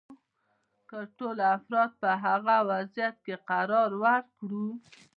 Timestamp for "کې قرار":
3.25-3.91